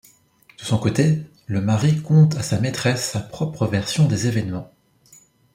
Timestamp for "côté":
0.79-1.21